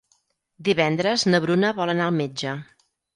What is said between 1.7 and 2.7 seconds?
vol anar al metge.